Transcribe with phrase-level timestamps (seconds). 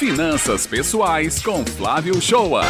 [0.00, 2.62] Finanças Pessoais com Flávio Shoa.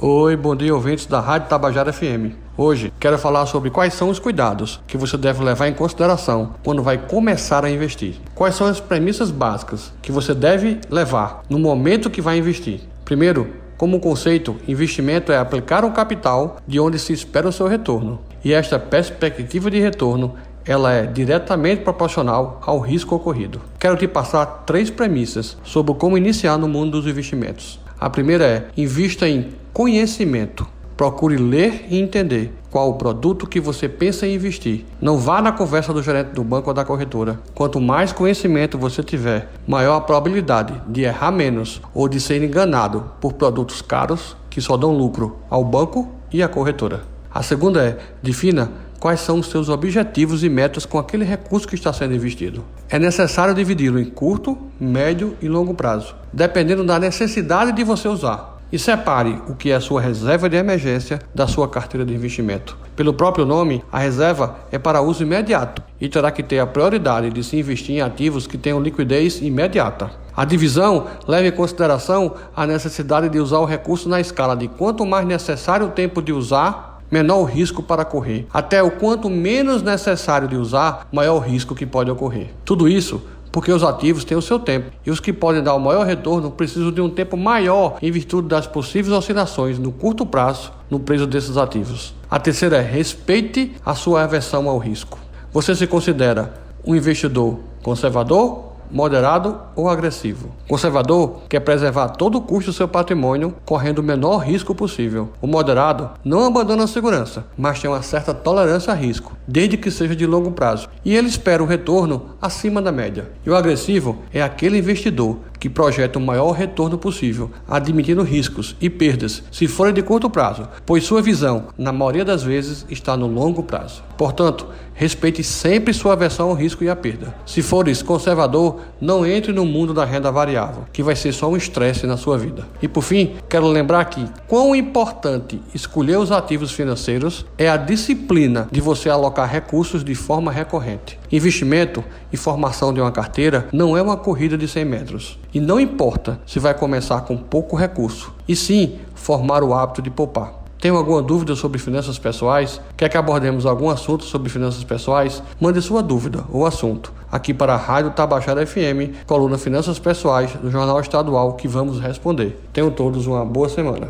[0.00, 2.32] Oi, bom dia, ouvintes da Rádio Tabajara FM.
[2.56, 6.82] Hoje quero falar sobre quais são os cuidados que você deve levar em consideração quando
[6.82, 8.14] vai começar a investir.
[8.34, 12.80] Quais são as premissas básicas que você deve levar no momento que vai investir.
[13.04, 18.18] Primeiro, como conceito, investimento é aplicar um capital de onde se espera o seu retorno.
[18.42, 20.36] E esta perspectiva de retorno
[20.66, 23.60] ela é diretamente proporcional ao risco ocorrido.
[23.78, 27.78] Quero te passar três premissas sobre como iniciar no mundo dos investimentos.
[27.98, 30.66] A primeira é: invista em conhecimento.
[30.96, 34.86] Procure ler e entender qual o produto que você pensa em investir.
[34.98, 37.38] Não vá na conversa do gerente do banco ou da corretora.
[37.54, 43.12] Quanto mais conhecimento você tiver, maior a probabilidade de errar menos ou de ser enganado
[43.20, 47.02] por produtos caros que só dão lucro ao banco e à corretora.
[47.30, 51.74] A segunda é: defina quais são os seus objetivos e metas com aquele recurso que
[51.74, 52.64] está sendo investido.
[52.88, 58.56] É necessário dividi-lo em curto, médio e longo prazo, dependendo da necessidade de você usar.
[58.70, 62.76] E separe o que é a sua reserva de emergência da sua carteira de investimento.
[62.96, 67.30] Pelo próprio nome, a reserva é para uso imediato e terá que ter a prioridade
[67.30, 70.10] de se investir em ativos que tenham liquidez imediata.
[70.36, 75.06] A divisão leva em consideração a necessidade de usar o recurso na escala de quanto
[75.06, 78.46] mais necessário o tempo de usar, menor o risco para correr.
[78.52, 82.48] Até o quanto menos necessário de usar, maior o risco que pode ocorrer.
[82.64, 83.22] Tudo isso
[83.56, 86.50] porque os ativos têm o seu tempo e os que podem dar o maior retorno
[86.50, 91.26] precisam de um tempo maior em virtude das possíveis oscilações no curto prazo no preço
[91.26, 92.14] desses ativos.
[92.30, 95.18] A terceira é respeite a sua aversão ao risco.
[95.52, 96.52] Você se considera
[96.84, 100.50] um investidor conservador moderado ou agressivo.
[100.68, 105.30] Conservador quer preservar a todo custo seu patrimônio, correndo o menor risco possível.
[105.40, 109.90] O moderado não abandona a segurança, mas tem uma certa tolerância a risco, desde que
[109.90, 113.30] seja de longo prazo, e ele espera o retorno acima da média.
[113.44, 118.88] E o agressivo é aquele investidor que projeta o maior retorno possível, admitindo riscos e
[118.90, 123.26] perdas se forem de curto prazo, pois sua visão, na maioria das vezes, está no
[123.26, 124.02] longo prazo.
[124.16, 124.66] Portanto,
[124.96, 127.34] respeite sempre sua aversão ao risco e à perda.
[127.44, 131.56] Se fores conservador, não entre no mundo da renda variável, que vai ser só um
[131.56, 132.66] estresse na sua vida.
[132.80, 138.68] E por fim, quero lembrar que quão importante escolher os ativos financeiros é a disciplina
[138.72, 141.18] de você alocar recursos de forma recorrente.
[141.30, 145.38] Investimento e formação de uma carteira não é uma corrida de 100 metros.
[145.56, 150.10] E não importa se vai começar com pouco recurso, e sim formar o hábito de
[150.10, 150.52] poupar.
[150.78, 152.78] Tem alguma dúvida sobre finanças pessoais?
[152.94, 155.42] Quer que abordemos algum assunto sobre finanças pessoais?
[155.58, 160.70] Mande sua dúvida ou assunto aqui para a Rádio Tabajara FM, coluna Finanças Pessoais do
[160.70, 162.60] Jornal Estadual, que vamos responder.
[162.72, 164.08] Tenham todos uma boa semana.